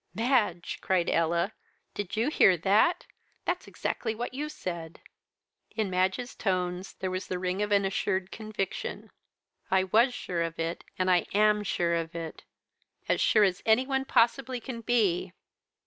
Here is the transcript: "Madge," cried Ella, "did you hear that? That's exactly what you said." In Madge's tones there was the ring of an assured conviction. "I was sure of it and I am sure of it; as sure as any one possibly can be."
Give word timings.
"Madge," 0.15 0.79
cried 0.81 1.07
Ella, 1.11 1.53
"did 1.93 2.15
you 2.17 2.29
hear 2.29 2.57
that? 2.57 3.05
That's 3.45 3.67
exactly 3.67 4.15
what 4.15 4.33
you 4.33 4.49
said." 4.49 4.99
In 5.75 5.91
Madge's 5.91 6.33
tones 6.33 6.93
there 6.95 7.11
was 7.11 7.27
the 7.27 7.37
ring 7.37 7.61
of 7.61 7.71
an 7.71 7.85
assured 7.85 8.31
conviction. 8.31 9.11
"I 9.69 9.83
was 9.83 10.11
sure 10.11 10.41
of 10.41 10.57
it 10.57 10.83
and 10.97 11.11
I 11.11 11.27
am 11.35 11.61
sure 11.61 11.93
of 11.93 12.15
it; 12.15 12.43
as 13.07 13.21
sure 13.21 13.43
as 13.43 13.61
any 13.63 13.85
one 13.85 14.05
possibly 14.05 14.59
can 14.59 14.81
be." 14.81 15.33